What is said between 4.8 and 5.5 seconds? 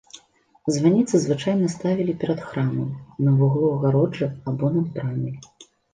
брамай.